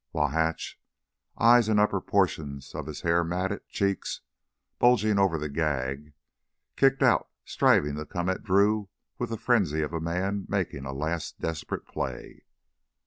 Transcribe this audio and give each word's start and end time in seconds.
While 0.09 0.29
Hatch, 0.29 0.81
eyes 1.37 1.69
and 1.69 1.79
upper 1.79 2.01
portions 2.01 2.73
of 2.73 2.87
his 2.87 3.01
hair 3.01 3.23
matted 3.23 3.67
cheeks 3.69 4.21
bulging 4.79 5.19
over 5.19 5.37
the 5.37 5.47
gag, 5.47 6.13
kicked 6.75 7.03
out, 7.03 7.29
striving 7.45 7.97
to 7.97 8.05
come 8.07 8.27
at 8.27 8.41
Drew 8.43 8.89
with 9.19 9.29
the 9.29 9.37
frenzy 9.37 9.83
of 9.83 9.93
a 9.93 10.01
man 10.01 10.45
making 10.49 10.85
a 10.87 10.91
last 10.91 11.39
desperate 11.39 11.85
play. 11.85 12.45